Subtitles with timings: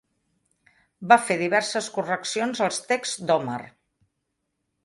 [1.11, 3.63] Va fer diverses correccions als texts d'Homer.